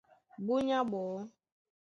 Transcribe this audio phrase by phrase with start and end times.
[0.45, 1.19] Búnyá ɓɔɔ́,